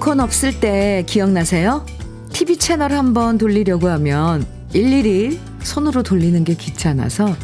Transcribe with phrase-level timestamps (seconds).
[0.00, 1.84] 리모컨 없을 때 기억나세요?
[2.32, 7.36] TV 채널 한번 돌리려고 하면 일일이 손으로 돌리는 게 귀찮아서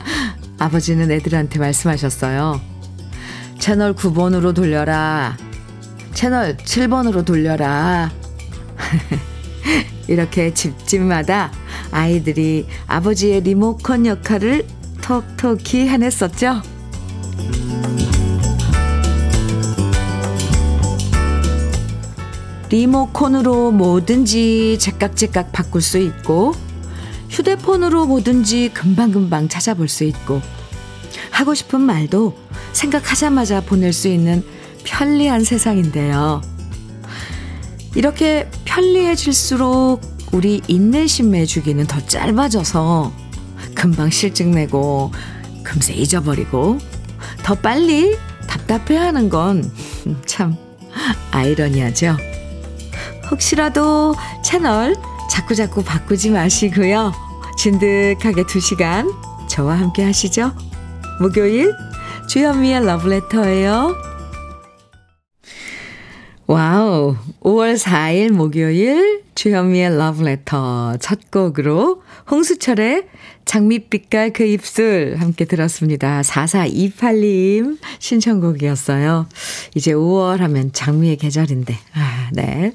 [0.60, 2.60] 아버지는 애들한테 말씀하셨어요.
[3.58, 5.38] 채널 9번으로 돌려라.
[6.12, 8.12] 채널 7번으로 돌려라.
[10.06, 11.50] 이렇게 집집마다
[11.92, 14.66] 아이들이 아버지의 리모컨 역할을
[15.00, 16.60] 톡톡히 해냈었죠.
[22.72, 26.54] 리모컨으로 뭐든지 제깍제깍 바꿀 수 있고
[27.28, 30.40] 휴대폰으로 뭐든지 금방금방 찾아볼 수 있고
[31.30, 32.34] 하고 싶은 말도
[32.72, 34.42] 생각하자마자 보낼 수 있는
[34.84, 36.40] 편리한 세상인데요.
[37.94, 40.00] 이렇게 편리해질수록
[40.32, 43.12] 우리 인내심의 주기는 더 짧아져서
[43.74, 45.12] 금방 실증내고
[45.62, 46.78] 금세 잊어버리고
[47.42, 48.16] 더 빨리
[48.48, 49.70] 답답해하는 건
[50.26, 50.56] 참
[51.30, 52.31] 아이러니하죠.
[53.32, 54.94] 혹시라도 채널
[55.30, 57.12] 자꾸자꾸 바꾸지 마시고요.
[57.56, 59.10] 진득하게 두 시간
[59.48, 60.52] 저와 함께 하시죠.
[61.18, 61.72] 목요일
[62.28, 63.96] 주현미의 러브레터예요.
[66.46, 67.16] 와우.
[67.40, 73.08] 5월 4일 목요일 주현미의 러브레터 첫 곡으로 홍수철의
[73.46, 76.20] 장밋빛깔 그 입술 함께 들었습니다.
[76.20, 79.26] 4428님 신청곡이었어요.
[79.74, 81.78] 이제 5월 하면 장미의 계절인데.
[81.94, 82.74] 아, 네.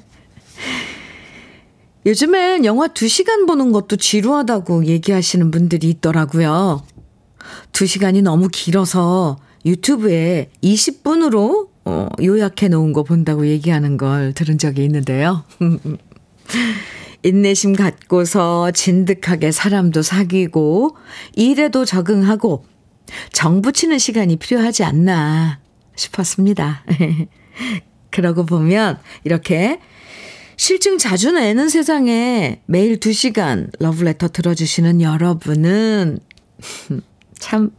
[2.06, 6.82] 요즘엔 영화 2시간 보는 것도 지루하다고 얘기하시는 분들이 있더라고요.
[7.72, 15.44] 2시간이 너무 길어서 유튜브에 20분으로 어, 요약해 놓은 거 본다고 얘기하는 걸 들은 적이 있는데요.
[17.22, 20.96] 인내심 갖고서 진득하게 사람도 사귀고
[21.34, 22.64] 일에도 적응하고
[23.32, 25.60] 정 붙이는 시간이 필요하지 않나
[25.96, 26.84] 싶었습니다.
[28.10, 29.80] 그러고 보면 이렇게
[30.58, 36.18] 실증 자주 내는 세상에 매일 2시간 러브레터 들어주시는 여러분은
[37.38, 37.70] 참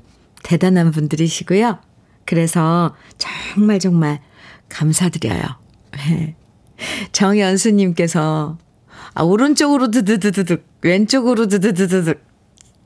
[0.43, 1.77] 대단한 분들이시고요.
[2.25, 4.21] 그래서 정말 정말
[4.69, 5.43] 감사드려요.
[7.11, 8.57] 정연수님께서
[9.13, 12.23] 아, 오른쪽으로 드드드드득, 왼쪽으로 드드드드득.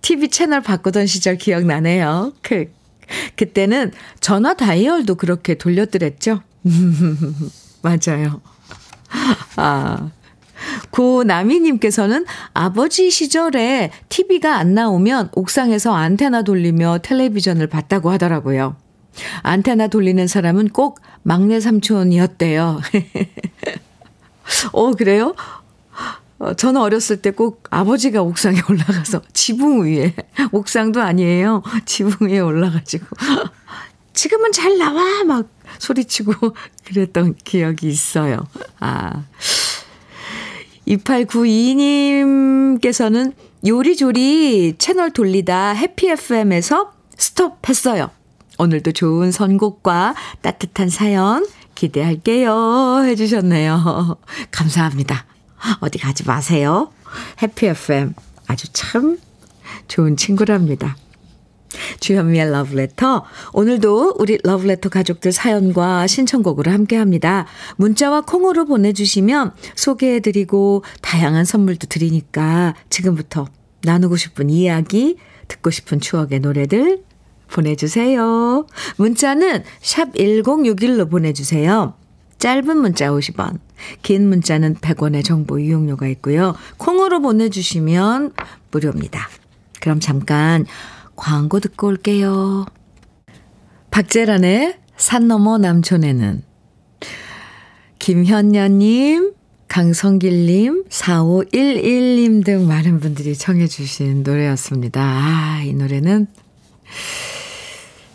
[0.02, 2.34] TV 채널 바꾸던 시절 기억나네요.
[2.42, 2.74] 그,
[3.36, 6.42] 그때는 전화 다이얼도 그렇게 돌려드렸죠.
[7.84, 8.42] 맞아요.
[9.56, 10.10] 아.
[10.92, 18.78] 고나미님께서는 아버지 시절에 TV가 안 나오면 옥상에서 안테나 돌리며 텔레비전을 봤다고 하더라고요.
[19.42, 22.80] 안테나 돌리는 사람은 꼭 막내 삼촌이었대요.
[24.72, 25.36] 어, 그래요?
[26.40, 30.14] 어, 저는 어렸을 때 꼭 아버지가 옥상에 올라가서 지붕 위에,
[30.52, 31.64] 옥상도 아니에요.
[31.86, 33.06] 지붕 위에 올라가지고.
[34.14, 35.24] 지금은 잘 나와!
[35.24, 35.48] 막
[35.80, 36.34] 소리치고
[36.86, 38.38] 그랬던 기억이 있어요.
[38.80, 39.24] 아.
[40.88, 43.34] 2892님께서는
[43.66, 48.12] 요리조리 채널 돌리다 해피 FM에서 스톱했어요.
[48.60, 53.04] 오늘도 좋은 선곡과 따뜻한 사연 기대할게요.
[53.06, 54.18] 해주셨네요.
[54.52, 55.26] 감사합니다.
[55.80, 56.92] 어디 가지 마세요.
[57.42, 58.14] 해피 FM
[58.48, 59.18] 아주 참
[59.88, 60.98] 좋은 친구랍니다.
[62.00, 63.26] 주현미의 러브레터.
[63.54, 67.46] 오늘도 우리 러브레터 가족들 사연과 신청곡으로 함께 합니다.
[67.78, 73.48] 문자와 콩으로 보내주시면 소개해드리고 다양한 선물도 드리니까 지금부터
[73.84, 75.18] 나누고 싶은 이야기,
[75.48, 77.04] 듣고 싶은 추억의 노래들
[77.52, 78.66] 보내주세요.
[78.98, 81.94] 문자는 샵 1061로 보내주세요.
[82.40, 83.60] 짧은 문자 50원,
[84.02, 86.56] 긴 문자는 100원의 정보 이용료가 있고요.
[86.78, 88.34] 콩으로 보내주시면
[88.72, 89.30] 무료입니다.
[89.80, 90.66] 그럼 잠깐
[91.24, 92.66] 광고 듣고 올게요.
[93.92, 96.44] 박재란의 산 너머 남촌에는
[97.98, 99.34] 김현녀님,
[99.70, 105.02] 강성길님, 4511님 등 많은 분들이 청해주신 노래였습니다.
[105.02, 106.28] 아, 이 노래는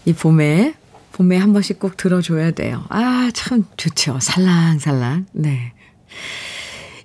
[0.04, 0.74] 이 봄에,
[1.12, 2.84] 봄에 한 번씩 꼭 들어줘야 돼요.
[2.90, 4.18] 아, 참 좋죠.
[4.20, 5.28] 살랑살랑.
[5.32, 5.72] 네.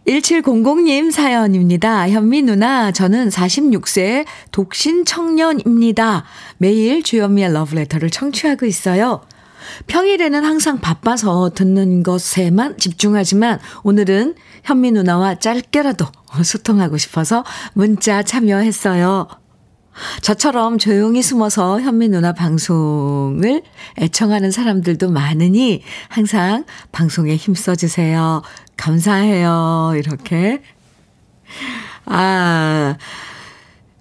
[0.08, 2.10] 1700님 사연입니다.
[2.10, 6.26] 현미 누나, 저는 46세 독신 청년입니다.
[6.58, 9.22] 매일 주현미의 러브레터를 청취하고 있어요.
[9.88, 16.06] 평일에는 항상 바빠서 듣는 것에만 집중하지만 오늘은 현미 누나와 짧게라도
[16.44, 19.43] 소통하고 싶어서 문자 참여했어요.
[20.22, 23.62] 저처럼 조용히 숨어서 현미 누나 방송을
[24.00, 28.42] 애청하는 사람들도 많으니 항상 방송에 힘써주세요.
[28.78, 29.94] 감사해요.
[29.96, 30.62] 이렇게.
[32.06, 32.98] 아,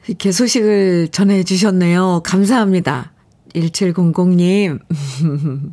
[0.06, 2.22] 이렇게 소식을 전해주셨네요.
[2.24, 3.12] 감사합니다.
[3.54, 4.80] 1700님.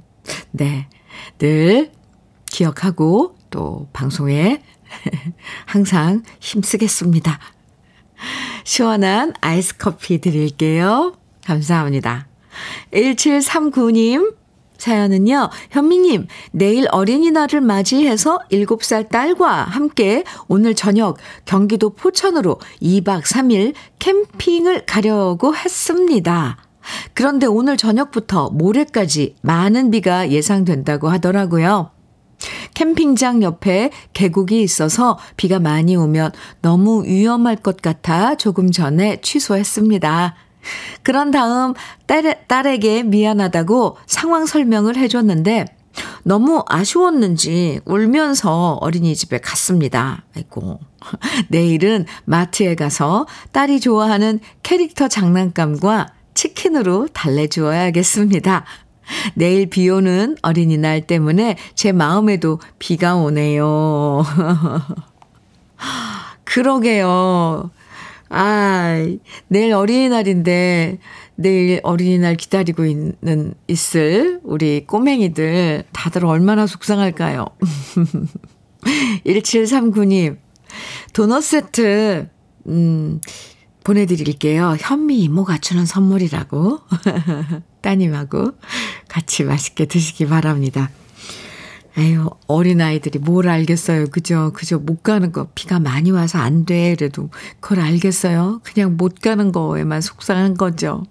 [0.51, 0.87] 네.
[1.37, 1.91] 늘
[2.45, 4.61] 기억하고 또 방송에
[5.65, 7.39] 항상 힘쓰겠습니다.
[8.63, 11.13] 시원한 아이스 커피 드릴게요.
[11.45, 12.27] 감사합니다.
[12.93, 14.35] 1739님
[14.79, 24.85] 사연은요, 현미님, 내일 어린이날을 맞이해서 7살 딸과 함께 오늘 저녁 경기도 포천으로 2박 3일 캠핑을
[24.85, 26.57] 가려고 했습니다.
[27.13, 31.91] 그런데 오늘 저녁부터 모레까지 많은 비가 예상된다고 하더라고요.
[32.73, 36.31] 캠핑장 옆에 계곡이 있어서 비가 많이 오면
[36.61, 40.35] 너무 위험할 것 같아 조금 전에 취소했습니다.
[41.03, 41.73] 그런 다음
[42.05, 45.65] 딸, 딸에게 미안하다고 상황 설명을 해줬는데
[46.23, 50.23] 너무 아쉬웠는지 울면서 어린이집에 갔습니다.
[50.35, 50.79] 아이고.
[51.49, 58.65] 내일은 마트에 가서 딸이 좋아하는 캐릭터 장난감과 치킨으로 달래주어야겠습니다.
[59.35, 64.23] 내일 비 오는 어린이날 때문에 제 마음에도 비가 오네요.
[66.43, 67.71] 그러게요.
[68.29, 68.95] 아,
[69.47, 70.99] 내일 어린이날인데,
[71.35, 77.47] 내일 어린이날 기다리고 있는, 있을 우리 꼬맹이들 다들 얼마나 속상할까요?
[79.25, 80.37] 1739님,
[81.13, 82.29] 도넛 세트,
[82.67, 83.21] 음,
[83.83, 84.75] 보내드릴게요.
[84.79, 86.79] 현미 이모가 주는 선물이라고.
[87.81, 88.51] 따님하고
[89.07, 90.89] 같이 맛있게 드시기 바랍니다.
[91.97, 94.07] 에휴, 어린아이들이 뭘 알겠어요.
[94.07, 94.51] 그죠?
[94.53, 94.79] 그죠?
[94.79, 96.95] 못 가는 거, 비가 많이 와서 안 돼.
[96.95, 97.29] 그래도
[97.59, 98.61] 그걸 알겠어요?
[98.63, 101.03] 그냥 못 가는 거에만 속상한 거죠.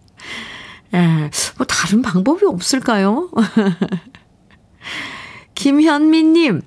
[0.95, 3.29] 에, 뭐 다른 방법이 없을까요?
[5.55, 6.63] 김현미님,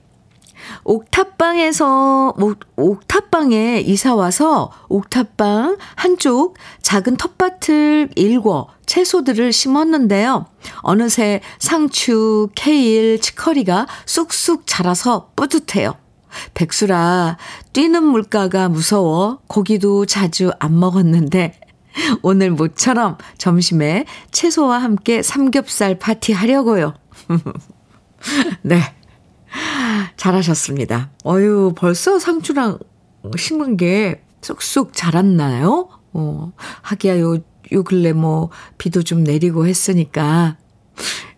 [0.83, 2.35] 옥탑방에서,
[2.75, 10.45] 옥탑방에 이사 와서 옥탑방 한쪽 작은 텃밭을 일궈 채소들을 심었는데요.
[10.81, 15.95] 어느새 상추, 케일, 치커리가 쑥쑥 자라서 뿌듯해요.
[16.53, 17.37] 백수라
[17.73, 21.59] 뛰는 물가가 무서워 고기도 자주 안 먹었는데
[22.21, 26.93] 오늘 모처럼 점심에 채소와 함께 삼겹살 파티 하려고요.
[28.61, 28.95] 네.
[30.17, 31.11] 잘하셨습니다.
[31.25, 32.79] 어유 벌써 상추랑
[33.37, 35.89] 심은 게 쑥쑥 자랐나요?
[36.13, 36.51] 어,
[36.81, 37.37] 하기야 요,
[37.71, 40.57] 요 근래 뭐 비도 좀 내리고 했으니까.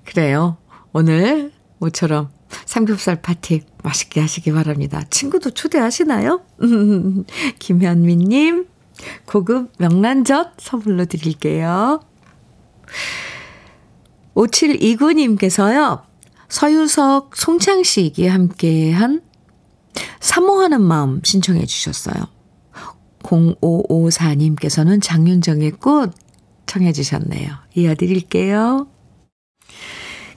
[0.06, 0.58] 그래요.
[0.92, 2.30] 오늘 모처럼
[2.66, 5.02] 삼겹살 파티 맛있게 하시기 바랍니다.
[5.10, 6.42] 친구도 초대하시나요?
[7.60, 8.68] 김현미님,
[9.26, 12.00] 고급 명란젓 선물로 드릴게요.
[14.36, 16.04] 5729님께서요,
[16.54, 19.24] 서유석, 송창식이 함께한
[20.20, 22.28] 사모하는 마음 신청해 주셨어요.
[23.24, 26.12] 0554님께서는 장윤정의 꽃
[26.68, 27.56] 청해 주셨네요.
[27.74, 28.86] 이어드릴게요.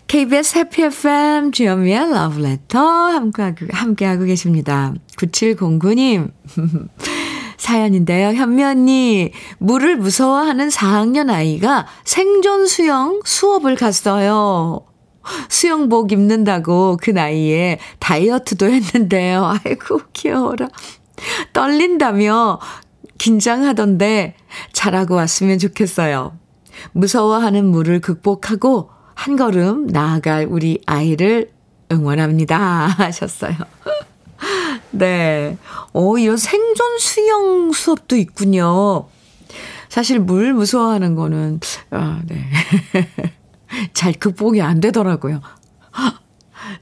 [0.06, 4.94] KBS 해피 FM 주현미의 러브레터 함께하고, 함께하고 계십니다.
[5.18, 6.32] 9709님
[7.58, 8.28] 사연인데요.
[8.28, 14.86] 현미 언니, 물을 무서워하는 4학년 아이가 생존 수영 수업을 갔어요.
[15.48, 19.58] 수영복 입는다고 그 나이에 다이어트도 했는데요.
[19.64, 20.68] 아이고, 귀여워라.
[21.52, 22.60] 떨린다며
[23.18, 24.34] 긴장하던데
[24.72, 26.38] 잘하고 왔으면 좋겠어요.
[26.92, 31.50] 무서워하는 물을 극복하고 한 걸음 나아갈 우리 아이를
[31.90, 32.58] 응원합니다.
[32.98, 33.54] 하셨어요.
[34.90, 35.56] 네.
[35.92, 39.08] 오, 이런 생존 수영 수업도 있군요.
[39.88, 42.44] 사실 물 무서워하는 거는, 아, 네.
[43.92, 45.40] 잘 극복이 안 되더라고요.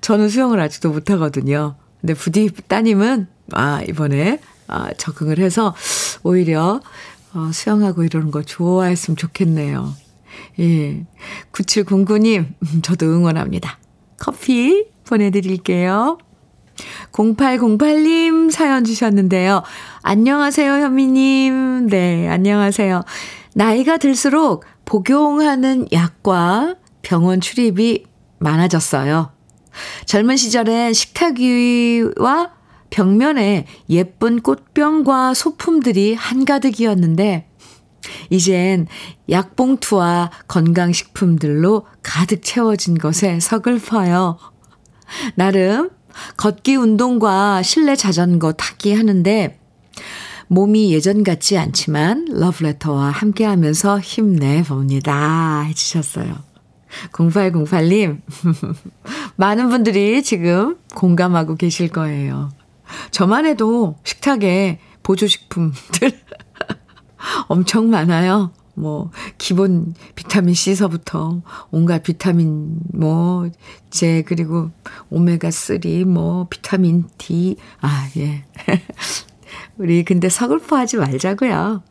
[0.01, 1.77] 저는 수영을 아직도 못하거든요.
[2.01, 5.75] 근데 부디 따님은, 아, 이번에, 아, 적응을 해서
[6.23, 6.81] 오히려,
[7.35, 9.95] 어, 수영하고 이러는 거 좋아했으면 좋겠네요.
[10.61, 11.05] 예.
[11.53, 13.79] 9709님, 저도 응원합니다.
[14.19, 16.19] 커피 보내드릴게요.
[17.13, 19.63] 0808님 사연 주셨는데요.
[20.03, 21.87] 안녕하세요, 현미님.
[21.89, 23.03] 네, 안녕하세요.
[23.55, 28.05] 나이가 들수록 복용하는 약과 병원 출입이
[28.39, 29.31] 많아졌어요.
[30.07, 32.53] 젊은 시절엔 식탁 위와
[32.91, 37.49] 벽면에 예쁜 꽃병과 소품들이 한가득이었는데,
[38.31, 38.87] 이젠
[39.31, 44.39] 약봉투와 건강식품들로 가득 채워진 것에 서글퍼요.
[45.37, 45.91] 나름
[46.37, 49.59] 걷기 운동과 실내 자전거 타기 하는데
[50.49, 55.63] 몸이 예전 같지 않지만 러브레터와 함께 하면서 힘내봅니다.
[55.63, 56.54] 해주셨어요.
[57.13, 58.21] 0808님,
[59.37, 62.51] 많은 분들이 지금 공감하고 계실 거예요.
[63.11, 66.13] 저만 해도 식탁에 보조식품들
[67.49, 68.53] 엄청 많아요.
[68.75, 73.49] 뭐, 기본 비타민 C서부터 온갖 비타민, 뭐,
[73.91, 74.71] 제, 그리고
[75.13, 77.57] 오메가3, 뭐, 비타민 D.
[77.81, 78.45] 아, 예.
[79.79, 81.85] 우리 근데 서글퍼 하지 말자고요.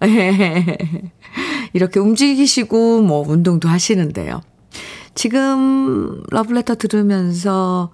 [1.74, 4.42] 이렇게 움직이시고, 뭐, 운동도 하시는데요.
[5.16, 7.94] 지금 러브레터 들으면서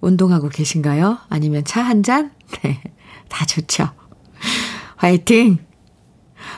[0.00, 1.18] 운동하고 계신가요?
[1.28, 2.32] 아니면 차 한 잔?
[2.62, 2.82] 네.
[3.28, 3.88] 다 좋죠.
[4.96, 5.58] 화이팅!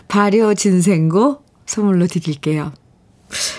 [0.09, 2.73] 발효 진생고 선물로 드릴게요.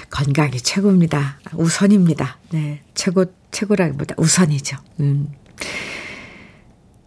[0.09, 1.39] 건강이 최고입니다.
[1.53, 2.37] 우선입니다.
[2.51, 2.81] 네.
[2.93, 4.77] 최고, 최고라기보다 우선이죠.
[4.99, 5.31] 음.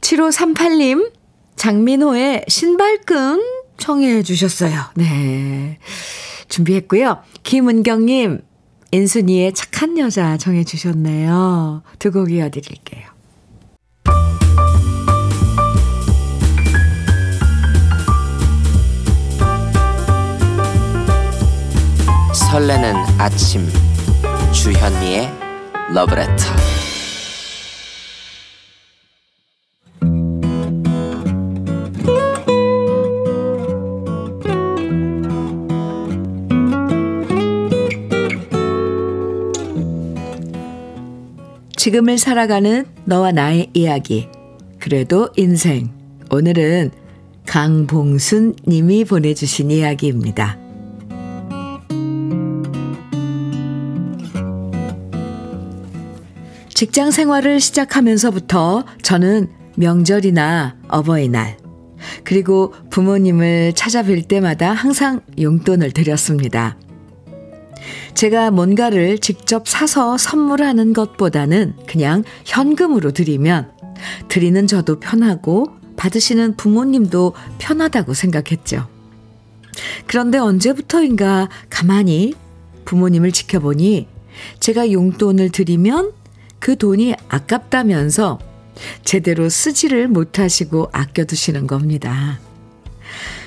[0.00, 1.12] 7538님,
[1.56, 3.42] 장민호의 신발끈
[3.78, 4.80] 청해 주셨어요.
[4.96, 5.78] 네.
[6.48, 7.22] 준비했고요.
[7.42, 8.42] 김은경님,
[8.92, 11.82] 인순이의 착한 여자 정해 주셨네요.
[11.98, 13.10] 두 곡 이어드릴게요.
[22.34, 23.66] 설레는 아침
[24.52, 25.30] 주현미의
[25.94, 26.71] 러브레터
[41.82, 44.28] 지금을 살아가는 너와 나의 이야기
[44.78, 45.90] 그래도 인생
[46.30, 46.92] 오늘은
[47.44, 50.60] 강봉순 님이 보내주신 이야기입니다.
[56.68, 61.56] 직장 생활을 시작하면서부터 저는 명절이나 어버이날,
[62.22, 66.76] 그리고 부모님을 찾아뵐 때마다 항상 용돈을 드렸습니다.
[68.14, 73.72] 제가 뭔가를 직접 사서 선물하는 것보다는 그냥 현금으로 드리면
[74.28, 78.88] 드리는 저도 편하고 받으시는 부모님도 편하다고 생각했죠.
[80.06, 82.34] 그런데 언제부터인가 가만히
[82.84, 84.08] 부모님을 지켜보니
[84.60, 86.12] 제가 용돈을 드리면
[86.58, 88.38] 그 돈이 아깝다면서
[89.04, 92.40] 제대로 쓰지를 못하시고 아껴두시는 겁니다.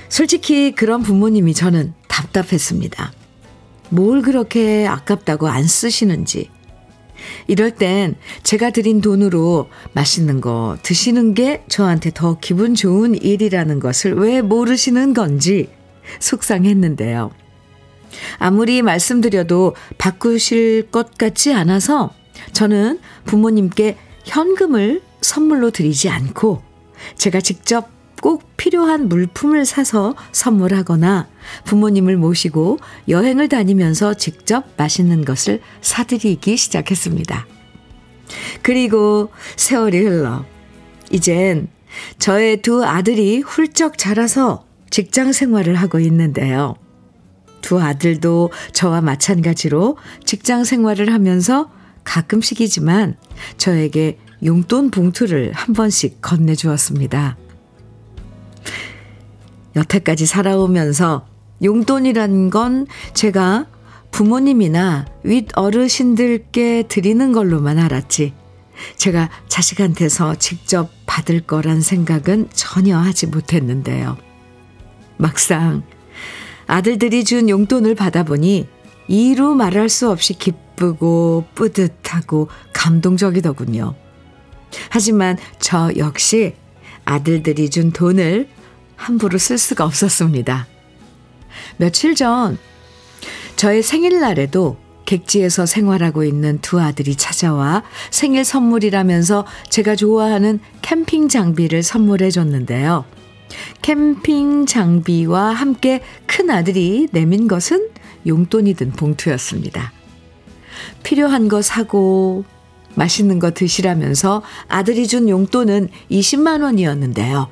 [0.10, 3.12] 솔직히 그런 부모님이 저는 답답했습니다.
[3.90, 6.50] 뭘 그렇게 아깝다고 안 쓰시는지.
[7.48, 14.14] 이럴 땐 제가 드린 돈으로 맛있는 거 드시는 게 저한테 더 기분 좋은 일이라는 것을
[14.14, 15.70] 왜 모르시는 건지
[16.20, 17.32] 속상했는데요.
[18.38, 22.14] 아무리 말씀드려도 바꾸실 것 같지 않아서
[22.54, 26.62] 저는 부모님께 현금을 선물로 드리지 않고
[27.16, 27.95] 제가 직접
[28.26, 31.28] 꼭 필요한 물품을 사서 선물하거나
[31.66, 37.46] 부모님을 모시고 여행을 다니면서 직접 맛있는 것을 사드리기 시작했습니다.
[38.64, 40.44] 그리고 세월이 흘러
[41.12, 41.68] 이젠
[42.18, 46.74] 저의 두 아들이 훌쩍 자라서 직장 생활을 하고 있는데요.
[47.62, 51.70] 두 아들도 저와 마찬가지로 직장 생활을 하면서
[52.04, 53.18] 가끔씩이지만
[53.58, 57.45] 저에게 용돈 봉투를 한 번씩 건네주었습니다.
[59.76, 61.28] 여태까지 살아오면서
[61.64, 63.68] 용돈이란 건 제가
[64.12, 68.34] 부모님이나 윗 어르신들께 드리는 걸로만 알았지.
[68.98, 74.18] 제가 자식한테서 직접 받을 거란 생각은 전혀 하지 못했는데요.
[75.18, 75.84] 막상
[76.68, 78.68] 아들들이 준 용돈을 받아보니
[79.08, 83.96] 이루 말할 수 없이 기쁘고 뿌듯하고 감동적이더군요.
[84.90, 86.56] 하지만 저 역시
[87.06, 88.50] 아들들이 준 돈을
[88.96, 90.68] 함부로 쓸 수가 없었습니다.
[91.78, 92.58] 며칠 전
[93.56, 102.32] 저의 생일날에도 객지에서 생활하고 있는 두 아들이 찾아와 생일 선물이라면서 제가 좋아하는 캠핑 장비를 선물해
[102.32, 103.06] 줬는데요.
[103.82, 107.90] 캠핑 장비와 함께 큰 아들이 내민 것은
[108.26, 109.94] 용돈이 든 봉투였습니다.
[111.04, 112.44] 필요한 거 사고
[112.96, 117.50] 맛있는 거 드시라면서 아들이 준 용돈은 20만 원이었는데요.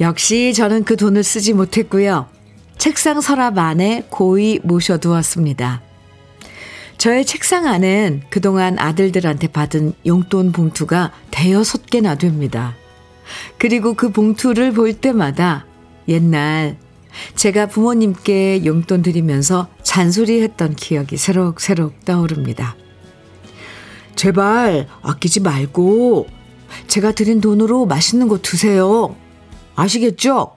[0.00, 2.26] 역시 저는 그 돈을 쓰지 못했고요.
[2.78, 5.82] 책상 서랍 안에 고이 모셔두었습니다.
[6.96, 12.76] 저의 책상 안엔 그동안 아들들한테 받은 용돈 봉투가 대여섯 개나 됩니다.
[13.58, 15.66] 그리고 그 봉투를 볼 때마다
[16.08, 16.78] 옛날
[17.34, 22.76] 제가 부모님께 용돈 드리면서 잔소리했던 기억이 새록새록 떠오릅니다.
[24.14, 26.26] 제발 아끼지 말고
[26.86, 29.16] 제가 드린 돈으로 맛있는 거 드세요.
[29.80, 30.52] 아시겠죠?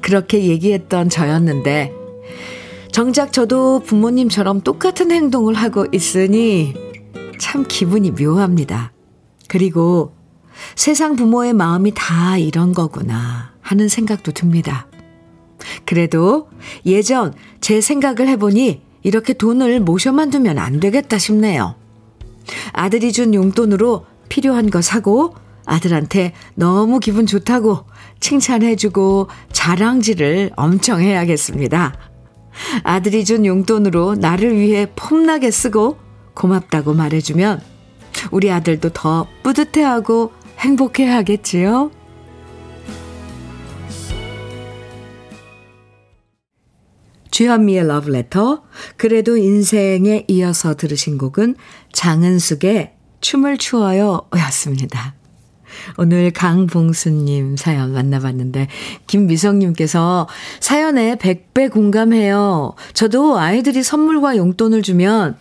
[0.00, 1.92] 그렇게 얘기했던 저였는데
[2.90, 6.74] 정작 저도 부모님처럼 똑같은 행동을 하고 있으니
[7.38, 8.92] 참 기분이 묘합니다.
[9.48, 10.12] 그리고
[10.74, 14.88] 세상 부모의 마음이 다 이런 거구나 하는 생각도 듭니다.
[15.84, 16.48] 그래도
[16.86, 21.76] 예전 제 생각을 해보니 이렇게 돈을 모셔만 두면 안 되겠다 싶네요.
[22.72, 25.34] 아들이 준 용돈으로 필요한 거 사고
[25.70, 27.86] 아들한테 너무 기분 좋다고
[28.18, 31.94] 칭찬해주고 자랑질을 엄청 해야겠습니다.
[32.82, 35.96] 아들이 준 용돈으로 나를 위해 폼나게 쓰고
[36.34, 37.62] 고맙다고 말해주면
[38.32, 41.92] 우리 아들도 더 뿌듯해하고 행복해 하겠지요?
[47.30, 48.64] 주현미의 러브레터,
[48.96, 51.54] 그래도 인생에 이어서 들으신 곡은
[51.92, 55.19] 장은숙의 춤을 추어요 였습니다.
[55.96, 58.68] 오늘 강봉수님 사연 만나봤는데,
[59.06, 60.28] 김미성님께서
[60.60, 62.74] 사연에 100배 공감해요.
[62.94, 65.36] 저도 아이들이 선물과 용돈을 주면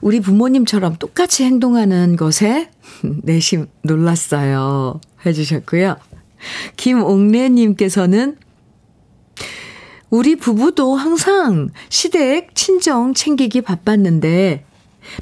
[0.00, 2.70] 우리 부모님처럼 똑같이 행동하는 것에
[3.22, 5.00] 내심 놀랐어요.
[5.26, 5.96] 해주셨고요.
[6.76, 8.36] 김옥래님께서는
[10.08, 14.64] 우리 부부도 항상 시댁 친정 챙기기 바빴는데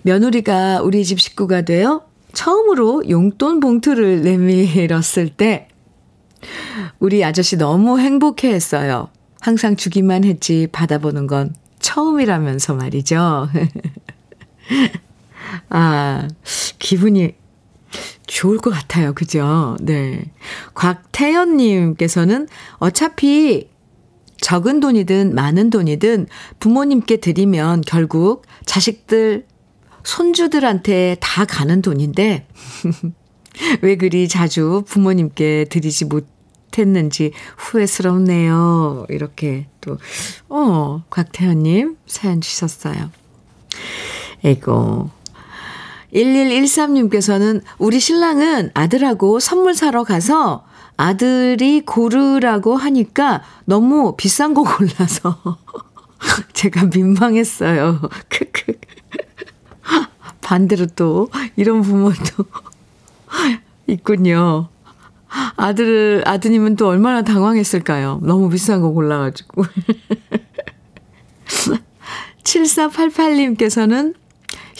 [0.02, 5.68] 며느리가 우리 집 식구가 되어 처음으로 용돈 봉투를 내밀었을 때
[6.98, 9.08] 우리 아저씨 너무 행복해 했어요.
[9.40, 13.48] 항상 주기만 했지 받아보는 건 처음이라면서 말이죠.
[15.70, 16.28] 아,
[16.78, 17.34] 기분이
[18.26, 19.14] 좋을 것 같아요.
[19.14, 19.76] 그죠?
[19.80, 20.30] 네.
[20.74, 23.68] 곽태연님께서는 어차피
[24.40, 26.26] 적은 돈이든 많은 돈이든
[26.60, 29.46] 부모님께 드리면 결국 자식들,
[30.08, 32.46] 손주들한테 다 가는 돈인데,
[33.82, 39.04] 왜 그리 자주 부모님께 드리지 못했는지 후회스럽네요.
[39.10, 39.98] 이렇게 또,
[40.48, 43.10] 어, 곽태현 님 사연 주셨어요.
[44.44, 45.10] 에고.
[46.14, 50.64] 1113님께서는 우리 신랑은 아들하고 선물 사러 가서
[50.96, 55.58] 아들이 고르라고 하니까 너무 비싼 거 골라서
[56.54, 58.00] 제가 민망했어요.
[58.30, 58.72] 크크.
[60.40, 62.44] 반대로 또 이런 부모도
[63.86, 64.68] 있군요.
[65.56, 68.20] 아들, 아드님은 또 얼마나 당황했을까요?
[68.22, 69.64] 너무 비싼 거 골라가지고.
[72.42, 74.14] 7488님께서는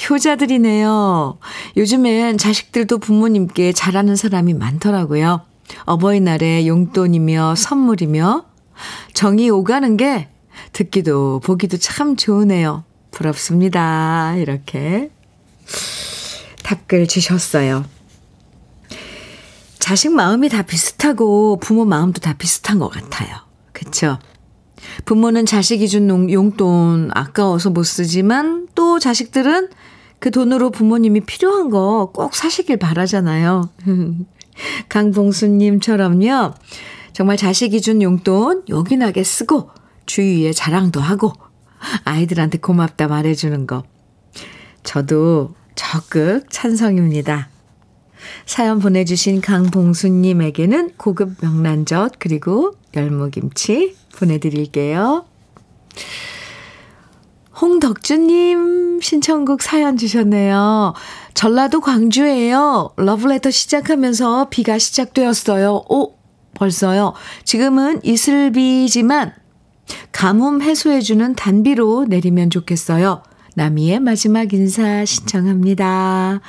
[0.09, 1.38] 효자들이네요.
[1.77, 5.42] 요즘엔 자식들도 부모님께 잘하는 사람이 많더라고요.
[5.85, 8.47] 어버이날에 용돈이며 선물이며
[9.12, 10.29] 정이 오가는 게
[10.73, 12.85] 듣기도 보기도 참 좋으네요.
[13.11, 14.35] 부럽습니다.
[14.37, 15.11] 이렇게
[16.62, 17.85] 답글 주셨어요.
[19.79, 23.31] 자식 마음이 다 비슷하고 부모 마음도 다 비슷한 것 같아요.
[23.73, 24.18] 그쵸?
[25.05, 29.71] 부모는 자식이 준 용돈 아까워서 못 쓰지만 또 자식들은
[30.21, 33.71] 그 돈으로 부모님이 필요한 거 꼭 사시길 바라잖아요.
[34.88, 36.55] 강봉수님처럼요.
[37.12, 39.71] 정말 자식이 준 용돈 요긴하게 쓰고
[40.07, 41.33] 주위에 자랑도 하고
[42.05, 43.85] 아이들한테 고맙다 말해주는 거.
[44.83, 47.49] 저도 적극 찬성입니다.
[48.47, 55.25] 사연 보내주신 강봉수님에게는 고급 명란젓 그리고 열무김치 보내드릴게요.
[57.61, 60.95] 홍덕주님 신청곡 사연 주셨네요.
[61.35, 62.91] 전라도 광주예요.
[62.97, 65.85] 러브레터 시작하면서 비가 시작되었어요.
[65.88, 66.14] 오,
[66.55, 67.14] 벌써요.
[67.45, 69.35] 지금은 이슬비지만
[70.12, 73.22] 가뭄 해소해주는 단비로 내리면 좋겠어요.
[73.55, 76.40] 나미의 마지막 인사 신청합니다.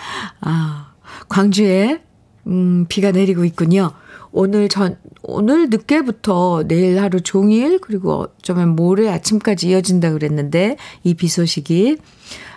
[0.41, 0.91] 아,
[1.27, 2.01] 광주에,
[2.47, 3.91] 음, 비가 내리고 있군요.
[4.31, 11.27] 오늘 전, 오늘 늦게부터 내일 하루 종일, 그리고 어쩌면 모레 아침까지 이어진다 그랬는데, 이 비
[11.27, 11.97] 소식이,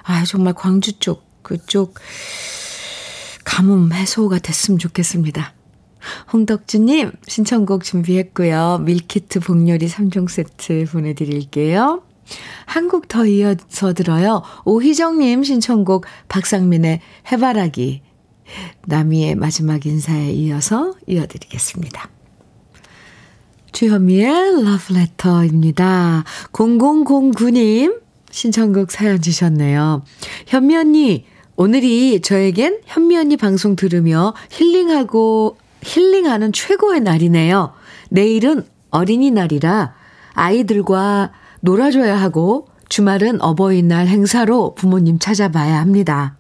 [0.03, 1.95] 아, 정말 광주 쪽, 그쪽,
[3.45, 5.55] 가뭄 해소가 됐으면 좋겠습니다.
[6.33, 8.81] 홍덕주님, 신청곡 준비했고요.
[8.85, 12.03] 밀키트 복요리 3종 세트 보내드릴게요.
[12.67, 14.43] 한국 더 이어서 들어요.
[14.65, 18.03] 오희정님 신청곡 박상민의 해바라기
[18.87, 22.09] 나미의 마지막 인사에 이어서 이어드리겠습니다.
[23.73, 26.25] 주현미의 러브레터입니다.
[26.53, 30.05] 0009님 신청곡 사연 주셨네요.
[30.47, 31.25] 현미 언니,
[31.57, 37.73] 오늘이 저에겐 현미 언니 방송 들으며 힐링하고, 힐링하는 최고의 날이네요.
[38.11, 39.95] 내일은 어린이날이라
[40.35, 46.37] 아이들과 놀아줘야 하고 주말은 어버이날 행사로 부모님 찾아봐야 합니다.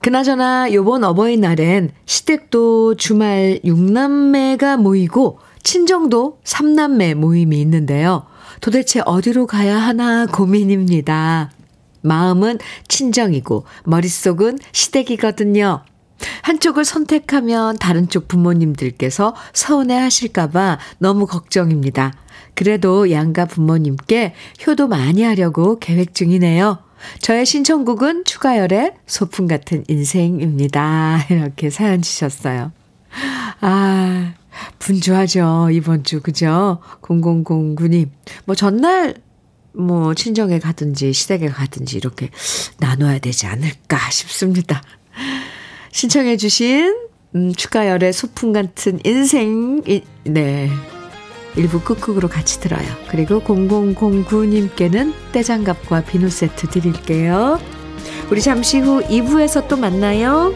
[0.00, 8.26] 그나저나 요번 어버이날엔 시댁도 주말 6남매가 모이고 친정도 3남매 모임이 있는데요.
[8.60, 11.50] 도대체 어디로 가야 하나 고민입니다.
[12.02, 15.82] 마음은 친정이고 머릿속은 시댁이거든요.
[16.42, 22.12] 한쪽을 선택하면 다른 쪽 부모님들께서 서운해 하실까봐 너무 걱정입니다.
[22.54, 24.34] 그래도 양가 부모님께
[24.66, 26.78] 효도 많이 하려고 계획 중이네요.
[27.20, 31.26] 저의 신청곡은 추가열의 소풍 같은 인생입니다.
[31.30, 32.72] 이렇게 사연 주셨어요.
[33.60, 34.34] 아,
[34.78, 35.68] 분주하죠.
[35.72, 36.78] 이번 주, 그죠?
[37.02, 38.08] 0009님.
[38.46, 39.14] 뭐 전날
[39.72, 42.30] 뭐 친정에 가든지 시댁에 가든지 이렇게
[42.78, 44.82] 나눠야 되지 않을까 싶습니다.
[45.96, 46.94] 신청해 주신
[47.34, 49.80] 음, 추가열의 소풍 같은 인생
[50.24, 50.68] 네.
[51.56, 52.86] 일부 끄끄으로 같이 들어요.
[53.08, 57.58] 그리고 0009님께는 떼장갑과 비누 세트 드릴게요.
[58.30, 60.52] 우리 잠시 후 2부에서 또 만나요.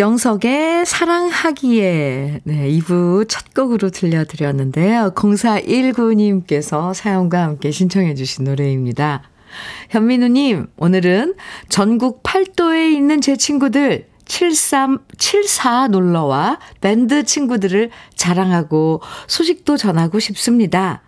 [0.00, 5.12] 정석의 사랑하기에 네, 2부 첫 곡으로 들려드렸는데요.
[5.14, 9.24] 0419님께서 사연과 함께 신청해 주신 노래입니다.
[9.90, 11.34] 현민우님, 오늘은
[11.68, 21.02] 전국 8도에 있는 제 친구들 73, 74 놀러와 밴드 친구들을 자랑하고 소식도 전하고 싶습니다.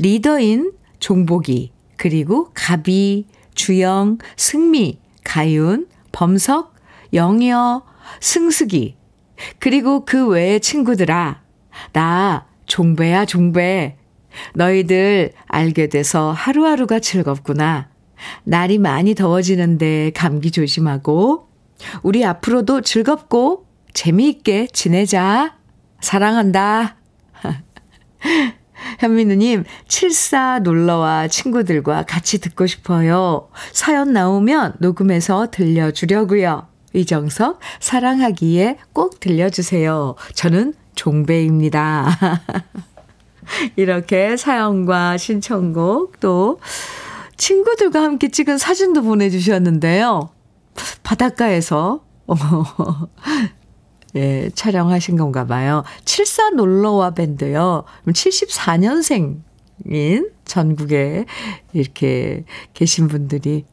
[0.00, 6.74] 리더인 종복이, 그리고 가비, 주영, 승미, 가윤, 범석,
[7.12, 8.96] 영여, 승숙이,
[9.58, 11.42] 그리고 그 외의 친구들아,
[11.92, 13.96] 나 종배야, 종배.
[14.54, 17.88] 너희들 알게 돼서 하루하루가 즐겁구나.
[18.44, 21.48] 날이 많이 더워지는데 감기 조심하고,
[22.02, 25.56] 우리 앞으로도 즐겁고 재미있게 지내자.
[26.00, 26.96] 사랑한다.
[28.98, 33.48] 현민우님, 74 놀러와 친구들과 같이 듣고 싶어요.
[33.72, 36.73] 사연 나오면 녹음해서 들려주려고요.
[36.94, 40.14] 이정석, 사랑하기에 꼭 들려주세요.
[40.34, 42.08] 저는 종배입니다.
[43.76, 46.60] 이렇게 사연과 신청곡 또
[47.36, 50.30] 친구들과 함께 찍은 사진도 보내주셨는데요.
[51.02, 52.36] 바닷가에서, 어,
[54.16, 55.82] 예, 촬영하신 건가 봐요.
[56.04, 57.84] 74 놀러와 밴드요.
[58.06, 59.40] 74년생인
[60.44, 61.26] 전국에
[61.72, 63.64] 이렇게 계신 분들이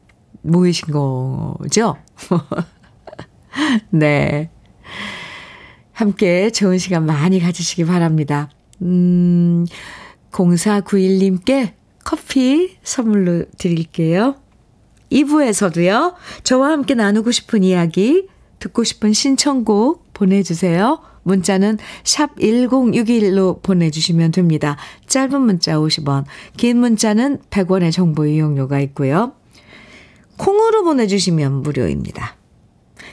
[0.42, 1.96] 모이신 거죠?
[3.90, 4.50] 네.
[5.92, 8.50] 함께 좋은 시간 많이 가지시기 바랍니다.
[8.80, 9.66] 음,
[10.30, 11.72] 0491님께
[12.04, 14.36] 커피 선물로 드릴게요.
[15.10, 18.26] 2부에서도요, 저와 함께 나누고 싶은 이야기,
[18.58, 21.00] 듣고 싶은 신청곡 보내주세요.
[21.24, 24.76] 문자는 샵 1061로 보내주시면 됩니다.
[25.06, 26.24] 짧은 문자 50원,
[26.56, 29.32] 긴 문자는 100원의 정보 이용료가 있고요.
[30.38, 32.36] 콩으로 보내주시면 무료입니다.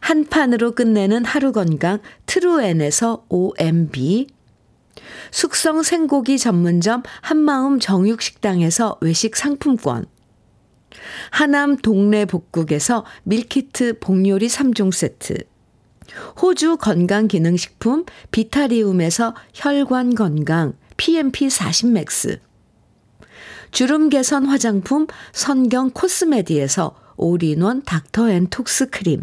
[0.00, 4.26] 한 판으로 끝내는 하루 건강 트루엔에서 OMB
[5.30, 10.06] 숙성 생고기 전문점 한마음 정육식당에서 외식 상품권
[11.30, 15.34] 하남 동네 복국에서 밀키트 복요리 3종 세트.
[16.42, 22.38] 호주 건강기능식품 비타리움에서 혈관 건강 PMP 40 맥스.
[23.70, 29.22] 주름 개선 화장품 선경 코스메디에서 올인원 닥터앤톡스 크림.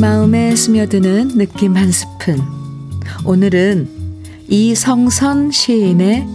[0.00, 2.40] 마음에 스며드는 느낌 한 스푼.
[3.26, 3.86] 오늘은
[4.48, 6.26] 이성선 시인의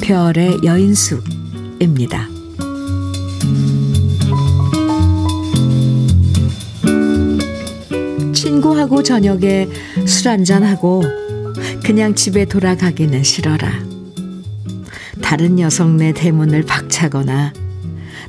[0.00, 2.28] 별의 여인숙입니다.
[8.32, 9.68] 친구하고 저녁에
[10.08, 11.02] 술 한잔하고
[11.84, 13.70] 그냥 집에 돌아가기는 싫어라.
[15.22, 17.52] 다른 여성 내 대문을 박차거나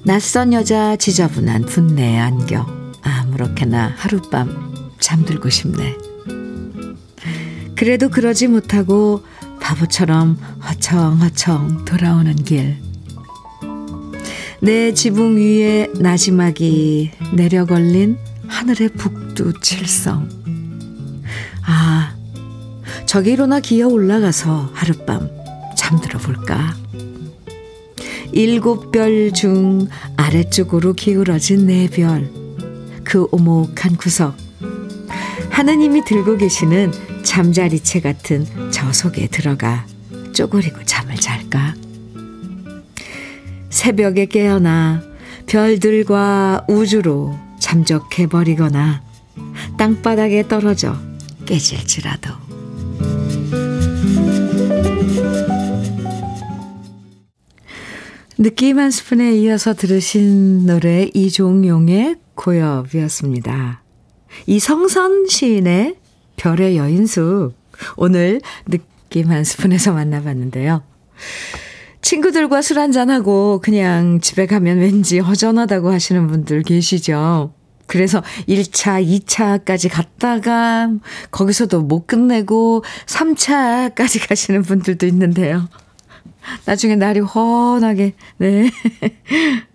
[0.03, 2.65] 낯선 여자 지저분한 분내에 안겨
[3.01, 5.95] 아무렇게나 하룻밤 잠들고 싶네.
[7.75, 9.23] 그래도 그러지 못하고
[9.61, 10.37] 바보처럼
[10.67, 12.77] 허청허청 돌아오는 길.
[14.61, 20.38] 내 지붕 위에 나지막이 내려 걸린 하늘의 북두 칠성.
[21.71, 22.15] 아,
[23.05, 25.29] 저기로나 기어 올라가서 하룻밤
[25.77, 26.75] 잠들어 볼까.
[28.31, 32.27] 일곱 별 중 아래쪽으로 기울어진 네 별.
[33.03, 34.35] 그 오목한 구석.
[35.51, 36.91] 하느님이 들고 계시는
[37.23, 39.85] 잠자리채 같은 저 속에 들어가
[40.33, 41.75] 쪼그리고 잠을 잘까?
[43.69, 45.03] 새벽에 깨어나
[45.45, 49.03] 별들과 우주로 잠적해 버리거나
[49.77, 50.95] 땅바닥에 떨어져
[51.49, 52.29] 깨질지라도.
[58.37, 63.81] 느낌 한 스푼에 이어서 들으신 노래 이종용의 고엽이었습니다.
[64.45, 65.95] 이성선 시인의
[66.35, 67.55] 별의 여인숙
[67.97, 70.83] 오늘 느낌 한 스푼에서 만나봤는데요.
[72.01, 77.53] 친구들과 술 한잔하고 그냥 집에 가면 왠지 허전하다고 하시는 분들 계시죠?
[77.89, 80.91] 그래서 1차, 2차까지 갔다가
[81.31, 85.67] 거기서도 못 끝내고 3차까지 가시는 분들도 있는데요.
[86.65, 88.69] 나중에 날이 훤하게, 네.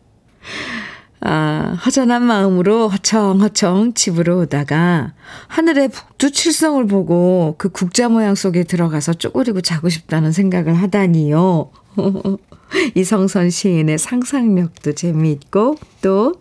[1.26, 5.14] 아, 허전한 마음으로 허청허청 집으로 오다가
[5.48, 11.70] 하늘의 북두칠성을 보고 그 국자 모양 속에 들어가서 쪼그리고 자고 싶다는 생각을 하다니요.
[12.94, 16.34] 이성선 시인의 상상력도 재미있고 또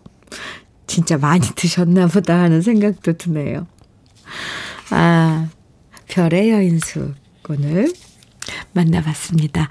[0.86, 3.66] 진짜 많이 드셨나 보다 하는 생각도 드네요.
[4.90, 5.48] 아,
[6.08, 7.14] 별의 여인숙
[7.48, 7.92] 오늘
[8.72, 9.68] 만나봤습니다.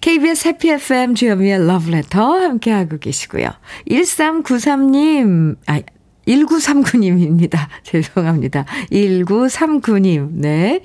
[0.00, 3.48] KBS 해피 FM 주현미의 러브레터 함께하고 계시고요.
[3.88, 5.80] 1393님, 아,
[6.26, 7.68] 1939님입니다.
[7.84, 8.64] 죄송합니다.
[8.90, 10.80] 1939님, 네.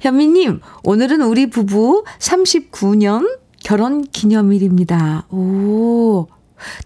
[0.00, 5.26] 현미님, 오늘은 우리 부부 39년 결혼 기념일입니다.
[5.30, 6.26] 오,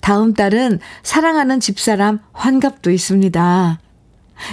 [0.01, 3.81] 다음 달은 사랑하는 집사람 환갑도 있습니다.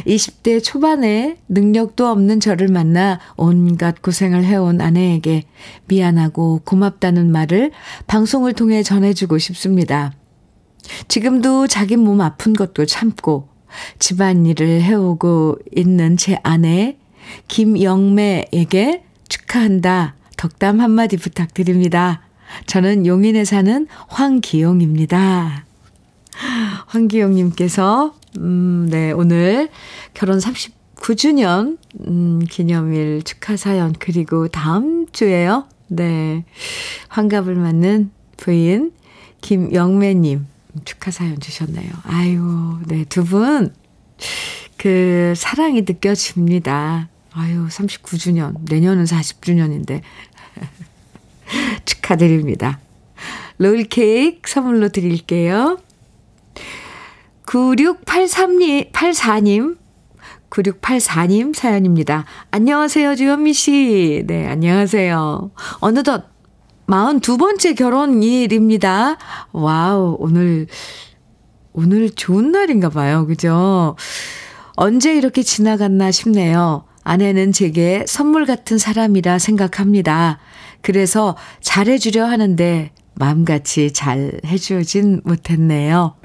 [0.05, 5.43] 20대 초반에 능력도 없는 저를 만나 온갖 고생을 해온 아내에게
[5.85, 7.71] 미안하고 고맙다는 말을
[8.07, 10.13] 방송을 통해 전해주고 싶습니다.
[11.07, 13.49] 지금도 자기 몸 아픈 것도 참고
[13.99, 16.97] 집안일을 해오고 있는 제 아내
[17.47, 20.15] 김영매에게 축하한다.
[20.37, 22.26] 덕담 한마디 부탁드립니다.
[22.65, 25.65] 저는 용인에 사는 황기용입니다.
[26.87, 29.69] 황기용님께서 음, 네, 오늘
[30.13, 35.67] 결혼 39주년, 음, 기념일 축하 사연, 그리고 다음 주에요.
[35.87, 36.45] 네.
[37.07, 38.91] 환갑을 맞는 부인,
[39.41, 40.45] 김영매님,
[40.85, 41.89] 축하 사연 주셨네요.
[42.03, 43.73] 아유, 네, 두 분,
[44.77, 47.09] 그, 사랑이 느껴집니다.
[47.31, 48.55] 아유, 39주년.
[48.69, 50.01] 내년은 40주년인데.
[51.85, 52.79] 축하드립니다.
[53.57, 55.79] 롤케이크 선물로 드릴게요.
[57.45, 59.77] 9683님, 84님,
[60.49, 62.25] 9684님 사연입니다.
[62.51, 64.23] 안녕하세요, 주현미 씨.
[64.27, 65.51] 네, 안녕하세요.
[65.79, 66.25] 어느덧
[66.87, 69.17] 42번째 결혼일입니다.
[69.51, 70.67] 와우, 오늘,
[71.73, 73.25] 오늘 좋은 날인가 봐요.
[73.25, 73.95] 그죠?
[74.75, 76.85] 언제 이렇게 지나갔나 싶네요.
[77.03, 80.39] 아내는 제게 선물 같은 사람이라 생각합니다.
[80.87, 86.15] 그래서 잘해주려 하는데 마음같이 잘 해주진 못했네요.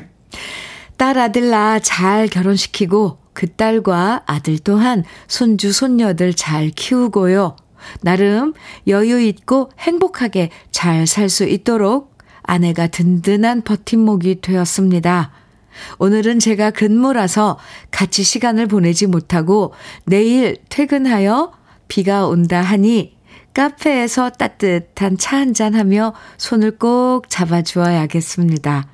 [0.97, 7.57] 딸, 아들 나 잘 결혼시키고 그 딸과 아들 또한 손주, 손녀들 잘 키우고요.
[8.03, 8.55] 나름
[8.87, 15.33] 여유 있고 행복하게 잘 살 수 있도록 아내가 든든한 버팀목이 되었습니다.
[15.99, 17.59] 오늘은 제가 근무라서
[17.91, 21.53] 같이 시간을 보내지 못하고 내일 퇴근하여
[21.89, 23.22] 비가 온다 하니
[23.55, 28.89] 카페에서 따뜻한 차 한잔 하며 손을 꼭 잡아주어야겠습니다.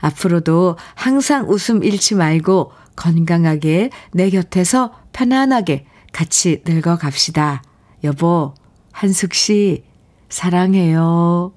[0.00, 7.62] 앞으로도 항상 웃음 잃지 말고 건강하게 내 곁에서 편안하게 같이 늙어갑시다.
[8.04, 8.54] 여보,
[8.92, 9.84] 한숙 씨,
[10.28, 11.52] 사랑해요.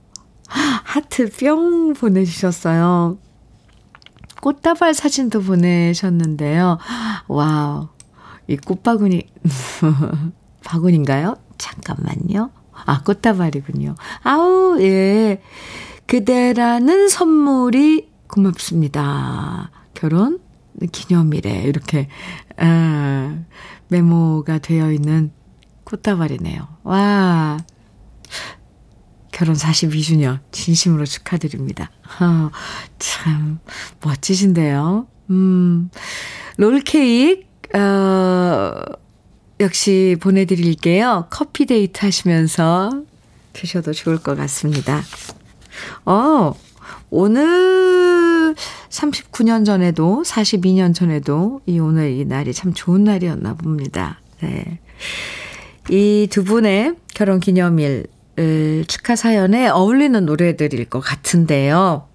[0.48, 3.18] 하트 뿅 보내주셨어요.
[4.42, 6.78] 꽃다발 사진도 보내셨는데요.
[7.28, 7.90] 와우.
[8.48, 9.24] 이 꽃바구니,
[10.64, 11.36] 바구니인가요?
[11.58, 12.52] 잠깐만요.
[12.86, 13.96] 아, 꽃다발이군요.
[14.24, 15.42] 아우, 예.
[16.08, 19.72] 그대라는 선물이 고맙습니다.
[19.94, 20.40] 결혼
[20.92, 22.10] 기념일에 이렇게,
[22.58, 23.40] 아,
[23.88, 25.32] 메모가 되어 있는
[25.86, 26.68] 꽃다발이네요.
[26.84, 27.58] 와.
[29.32, 31.92] 결혼 42주년 진심으로 축하드립니다.
[32.20, 32.52] 아,
[33.00, 33.60] 참
[34.04, 35.08] 멋지신데요.
[35.30, 35.90] 음.
[36.58, 37.46] 롤케이크
[37.78, 38.82] 어
[39.60, 41.28] 역시 보내 드릴게요.
[41.30, 43.04] 커피 데이트 하시면서
[43.54, 45.02] 드셔도 좋을 것 같습니다.
[46.06, 46.54] 어.
[47.10, 48.56] 오늘
[48.90, 54.20] 39년 전에도 42년 전에도 이 오늘 이 날이 참 좋은 날이었나 봅니다.
[54.42, 54.80] 네.
[55.90, 58.08] 이 두 분의 결혼 기념일
[58.88, 62.08] 축하 사연에 어울리는 노래들일 것 같은데요.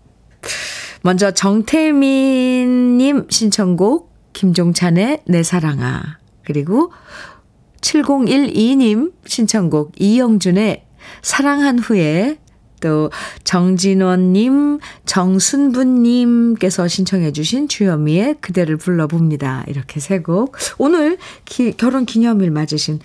[1.03, 6.19] 먼저 정태민님 신청곡 김종찬의 내 사랑아
[6.50, 6.90] 그리고
[7.80, 10.84] 7012님 신청곡 이영준의
[11.22, 12.38] 사랑한 후에
[12.80, 13.10] 또
[13.44, 19.64] 정진원님, 정순부님께서 신청해 주신 주현미의 그대를 불러봅니다.
[19.68, 20.56] 이렇게 세 곡.
[20.78, 22.98] 오늘 기, 결혼 기념일 맞으신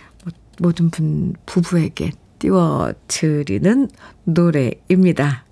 [0.60, 3.89] 모든 분 부부에게 띄워드리는
[4.23, 5.44] 노래입니다.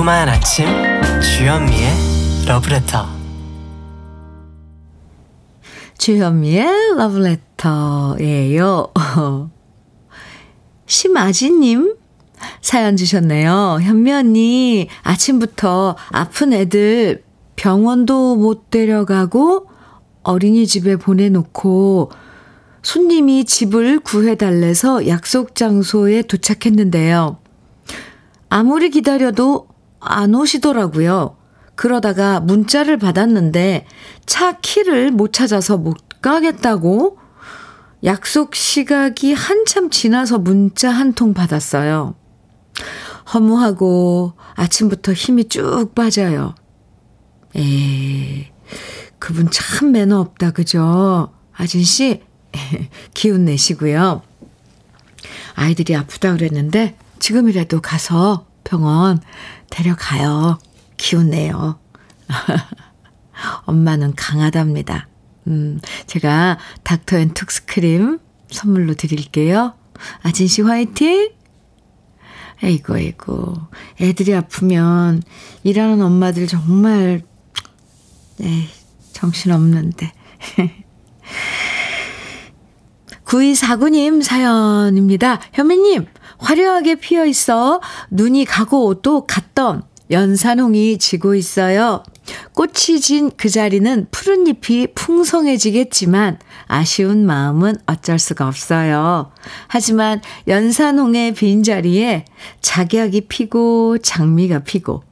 [0.00, 0.66] 달콤한 아침
[1.20, 1.90] 주현미의
[2.46, 3.06] 러브레터
[5.98, 8.92] 주현미의 러브레터예요.
[10.86, 11.96] 심아지님
[12.62, 13.80] 사연 주셨네요.
[13.82, 17.22] 현미 언니, 아침부터 아픈 애들
[17.56, 19.66] 병원도 못 데려가고
[20.22, 22.10] 어린이집에 보내놓고
[22.82, 27.36] 손님이 집을 구해달래서 약속 장소에 도착했는데요.
[28.48, 29.69] 아무리 기다려도
[30.00, 31.36] 안 오시더라고요.
[31.74, 33.86] 그러다가 문자를 받았는데
[34.26, 37.18] 차 키를 못 찾아서 못 가겠다고
[38.04, 42.14] 약속 시각이 한참 지나서 문자 한 통 받았어요.
[43.32, 46.54] 허무하고 아침부터 힘이 쭉 빠져요.
[47.56, 48.50] 에
[49.18, 51.32] 그분 참 매너 없다, 그죠?
[51.54, 52.22] 아진 씨,
[53.14, 54.22] 기운 내시고요.
[55.54, 59.20] 아이들이 아프다 그랬는데 지금이라도 가서 병원
[59.70, 60.58] 데려가요.
[61.30, 61.78] 내요.
[63.64, 65.08] 엄마는 강하답니다.
[65.46, 68.18] 음, 제가 닥터 앤 톡스 크림
[68.50, 69.74] 선물로 드릴게요.
[70.22, 71.32] 아진 씨 화이팅!
[72.62, 73.54] 에이고, 에이고.
[74.00, 75.22] 애들이 아프면
[75.62, 77.22] 일하는 엄마들 정말,
[78.36, 78.68] 네,
[79.12, 80.12] 정신없는데.
[83.24, 85.40] 9249님 사연입니다.
[85.52, 86.06] 현미님,
[86.40, 92.02] 화려하게 피어 있어 눈이 가고 또 갔던 연산홍이 지고 있어요.
[92.54, 99.32] 꽃이 진 그 자리는 푸른 잎이 풍성해지겠지만 아쉬운 마음은 어쩔 수가 없어요.
[99.68, 102.24] 하지만 연산홍의 빈자리에
[102.60, 105.02] 작약이 피고 장미가 피고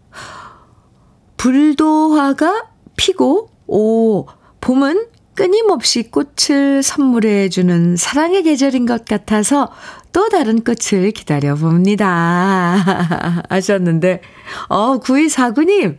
[1.36, 2.66] 불도화가
[2.96, 4.26] 피고 오
[4.60, 5.06] 봄은
[5.38, 9.70] 끊임없이 꽃을 선물해 주는 사랑의 계절인 것 같아서
[10.12, 13.44] 또 다른 꽃을 기다려 봅니다.
[13.48, 14.20] 하셨는데,
[14.68, 15.98] 어, 9249님,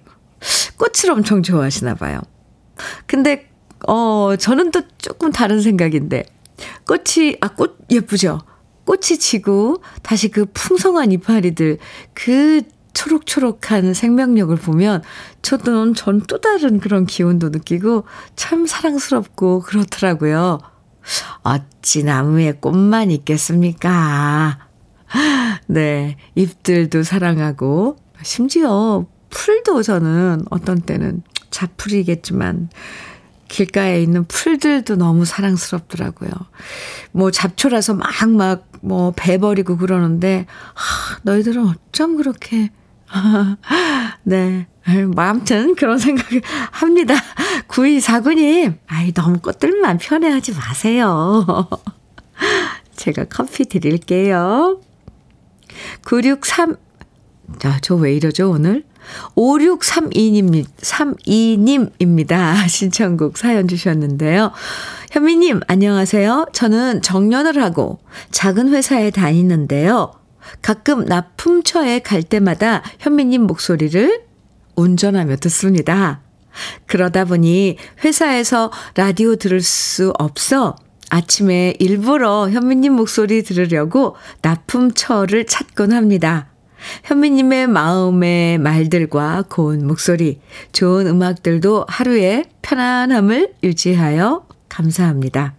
[0.76, 2.20] 꽃을 엄청 좋아하시나 봐요.
[3.06, 3.50] 근데,
[3.88, 6.26] 어, 저는 또 조금 다른 생각인데,
[6.86, 8.42] 꽃이, 아, 꽃 예쁘죠?
[8.84, 11.78] 꽃이 지고, 다시 그 풍성한 이파리들,
[12.14, 12.62] 그
[13.00, 15.02] 초록초록한 생명력을 보면
[15.42, 18.04] 저도 전 또 다른 그런 기운도 느끼고
[18.36, 20.60] 참 사랑스럽고 그렇더라고요.
[21.44, 24.60] 어찌 나무에 꽃만 있겠습니까?
[25.68, 32.70] 네, 잎들도 사랑하고 심지어 풀도 저는 어떤 때는 자풀이겠지만
[33.48, 36.30] 길가에 있는 풀들도 너무 사랑스럽더라고요.
[37.14, 42.72] 뭐 잡초라서 막 막 뭐 배 버리고 그러는데 하, 너희들은 어쩜 그렇게
[44.24, 44.68] 네.
[45.14, 46.42] 뭐, 아무튼 그런 생각을
[46.72, 47.16] 합니다.
[47.68, 51.46] 9249님, 아이, 너무 꽃들만 편애하지 마세요.
[52.96, 54.82] 제가 커피 드릴게요.
[56.06, 56.78] 963,
[57.60, 58.84] 자, 저 왜 이러죠, 오늘?
[59.36, 62.68] 5632님, 32님입니다.
[62.68, 64.52] 신청곡 사연 주셨는데요.
[65.12, 66.48] 현미님, 안녕하세요.
[66.54, 68.00] 저는 정년을 하고
[68.32, 70.19] 작은 회사에 다니는데요.
[70.62, 74.22] 가끔 납품처에 갈 때마다 현미님 목소리를
[74.76, 76.22] 운전하며 듣습니다.
[76.88, 80.76] 그러다 보니 회사에서 라디오 들을 수 없어
[81.10, 86.50] 아침에 일부러 현미님 목소리 들으려고 납품처를 찾곤 합니다.
[87.04, 90.40] 현미님의 마음의 말들과 고운 목소리,
[90.72, 95.59] 좋은 음악들도 하루의 편안함을 유지하여 감사합니다.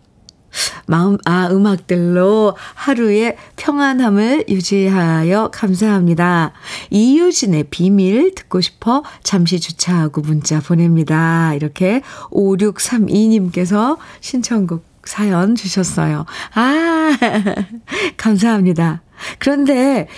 [0.90, 6.52] 마음, 아, 음악들로 하루의 평안함을 유지하여 감사합니다.
[6.90, 11.54] 이유진의 비밀 듣고 싶어 잠시 주차하고 문자 보냅니다.
[11.54, 16.26] 이렇게 5632님께서 신청곡 사연 주셨어요.
[16.54, 17.16] 아,
[18.18, 19.02] 감사합니다.
[19.38, 20.08] 그런데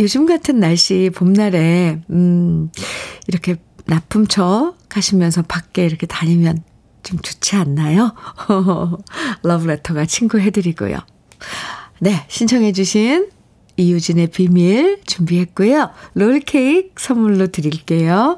[0.00, 2.70] 요즘 같은 날씨, 봄날에, 음,
[3.28, 6.64] 이렇게 납품처 가시면서 밖에 이렇게 다니면
[7.02, 8.12] 좀 좋지 않나요?
[9.42, 10.98] 러브레터가 친구 해드리고요.
[12.00, 13.30] 네, 신청해주신
[13.76, 15.90] 이유진의 비밀 준비했고요.
[16.14, 18.36] 롤케이크 선물로 드릴게요.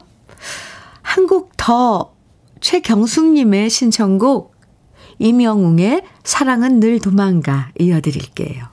[1.03, 2.12] 한 곡 더
[2.61, 4.55] 최경숙님의 신청곡
[5.19, 8.65] 이명웅의 사랑은 늘 도망가 이어드릴게요.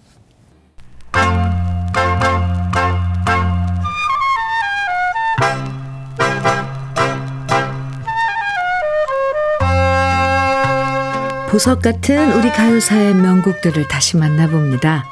[11.52, 15.04] 보석 같은 우리 가요사의 명곡들을 다시 만나봅니다.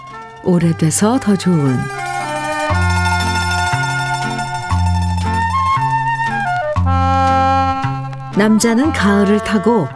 [0.45, 1.77] 오래돼서 더 좋은
[8.37, 9.89] 남자는 가을을 타고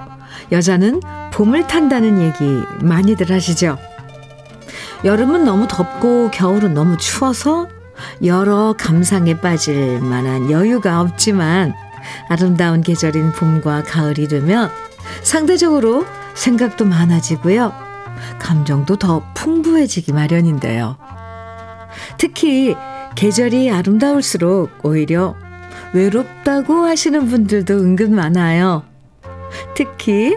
[0.51, 0.99] 여자는
[1.31, 3.77] 봄을 탄다는 얘기 많이들 하시죠?
[5.05, 7.69] 여름은 너무 덥고 겨울은 너무 추워서
[8.21, 11.73] 여러 감상에 빠질 만한 여유가 없지만
[12.27, 14.69] 아름다운 계절인 봄과 가을이 되면
[15.21, 17.73] 상대적으로 생각도 많아지고요.
[18.39, 20.97] 감정도 더 풍부해지기 마련인데요.
[22.17, 22.75] 특히
[23.15, 25.35] 계절이 아름다울수록 오히려
[25.93, 28.83] 외롭다고 하시는 분들도 은근 많아요.
[29.75, 30.35] 특히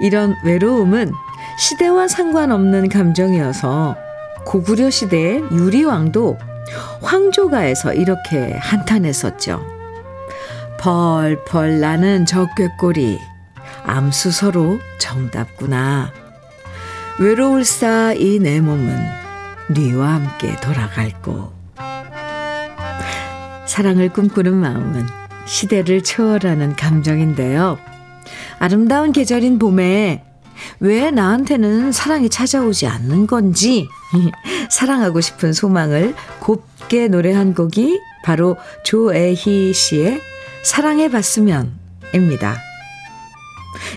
[0.00, 1.12] 이런 외로움은
[1.58, 3.96] 시대와 상관없는 감정이어서
[4.44, 6.38] 고구려 시대의 유리왕도
[7.02, 9.60] 황조가에서 이렇게 한탄했었죠.
[10.78, 13.20] 펄펄 나는 적괴꼬리
[13.84, 16.12] 암수서로 정답구나.
[17.18, 18.98] 외로울사 이 내 몸은
[19.68, 21.52] 네와 함께 돌아갈고
[23.66, 25.06] 사랑을 꿈꾸는 마음은
[25.46, 27.78] 시대를 초월하는 감정인데요.
[28.58, 30.24] 아름다운 계절인 봄에
[30.80, 33.88] 왜 나한테는 사랑이 찾아오지 않는 건지
[34.70, 40.20] 사랑하고 싶은 소망을 곱게 노래한 곡이 바로 조애희 씨의
[40.62, 42.69] 사랑해 봤으면입니다.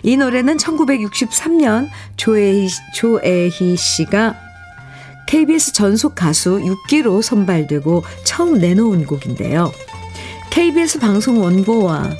[0.03, 4.35] 이 노래는 1963년 조애희, 조애희 씨가
[5.27, 9.71] KBS 전속 가수 6기로 선발되고 처음 내놓은 곡인데요.
[10.49, 12.11] KBS 방송 원고와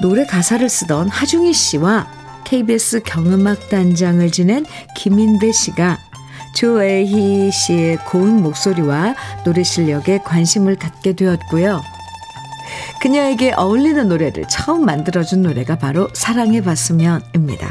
[0.00, 2.06] 노래 가사를 쓰던 하중희 씨와
[2.44, 4.64] KBS 경음악 단장을 지낸
[4.96, 5.98] 김인배 씨가
[6.54, 11.82] 조애희 씨의 고운 목소리와 노래 실력에 관심을 갖게 되었고요.
[13.00, 17.68] 그녀에게 어울리는 노래를 처음 만들어준 노래가 바로 사랑해봤으면입니다.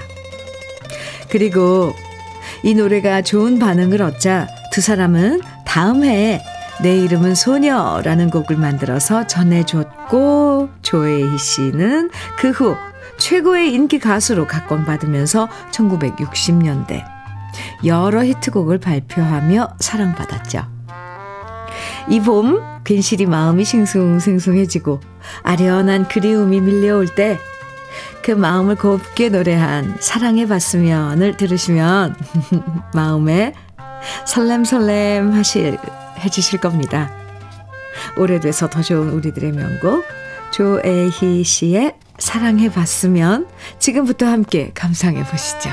[1.29, 1.93] 그리고
[2.63, 6.41] 이 노래가 좋은 반응을 얻자 두 사람은 다음 해에
[6.81, 12.75] 내 이름은 소녀라는 곡을 만들어서 전해줬고 조혜희 씨는 그 후
[13.17, 17.03] 최고의 인기 가수로 각광받으면서 1960년대
[17.85, 20.72] 여러 히트곡을 발표하며 사랑받았죠.
[22.09, 24.99] 이 봄 괜시리 마음이 싱숭생숭해지고
[25.43, 27.39] 아련한 그리움이 밀려올 때
[28.23, 32.15] 그 마음을 곱게 노래한 사랑해봤으면을 들으시면
[32.95, 33.53] 마음에
[34.25, 35.77] 설렘설렘 하실
[36.19, 37.11] 해주실 겁니다.
[38.17, 40.05] 오래돼서 더 좋은 우리들의 명곡
[40.51, 43.47] 조애희 씨의 사랑해봤으면
[43.79, 45.69] 지금부터 함께 감상해 보시죠.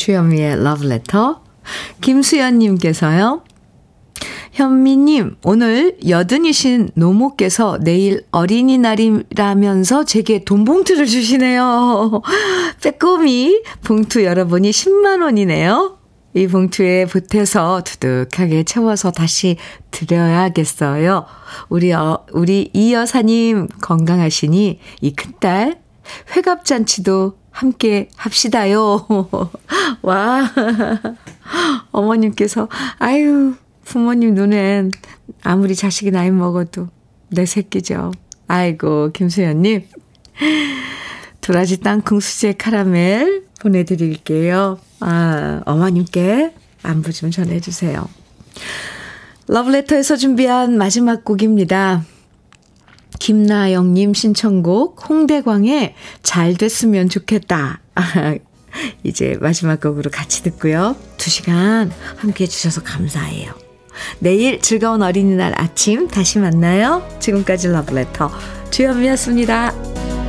[0.00, 1.42] 주현미의 러브레터
[2.00, 3.42] 김수연님께서요.
[4.52, 12.22] 현미님, 오늘 여든이신 노모께서 내일 어린이날이라면서 제게 돈 봉투를 주시네요.
[12.82, 15.98] 빼꼼히 봉투 열어보니 10만원이네요.
[16.34, 19.56] 이 봉투에 보태서 두둑하게 채워서 다시
[19.90, 21.26] 드려야겠어요.
[21.68, 25.80] 우리, 어, 우리 이 여사님 건강하시니 이 큰딸
[26.34, 29.06] 회갑잔치도 함께 합시다요.
[30.02, 30.50] 와.
[31.92, 34.92] 어머님께서, 아유, 부모님 눈엔
[35.42, 36.88] 아무리 자식이 나이 먹어도
[37.28, 38.12] 내 새끼죠.
[38.46, 39.86] 아이고, 김수연님.
[41.40, 44.78] 도라지 땅콩 수제 카라멜 보내드릴게요.
[45.00, 48.06] 아, 어머님께 안부 좀 전해주세요.
[49.48, 52.04] 러브레터에서 준비한 마지막 곡입니다.
[53.20, 55.94] 김나영님 신청곡 홍대광의
[56.24, 57.80] 잘 됐으면 좋겠다.
[57.94, 58.34] 아,
[59.04, 60.96] 이제 마지막 곡으로 같이 듣고요.
[61.16, 63.52] 두 시간 함께 해주셔서 감사해요.
[64.18, 67.06] 내일 즐거운 어린이날 아침 다시 만나요.
[67.20, 68.30] 지금까지 러브레터
[68.70, 70.19] 주현미였습니다.